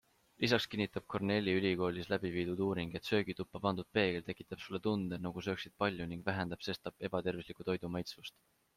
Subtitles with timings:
[0.43, 5.47] Lisaks kinnitab Cornelli ülikoolis läbi viidud uuring, et söögituppa pandud peegel tekitab sulle tunde, nagu
[5.51, 8.41] sööksid palju ning vähendab sestap ebatervisliku toidu maitsvust.